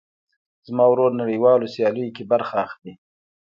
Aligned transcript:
زما 0.67 0.85
ورور 0.91 1.11
نړيوالو 1.21 1.71
سیاليو 1.75 2.13
کې 2.15 2.23
برخه 2.31 2.55
اخلي. 2.65 2.93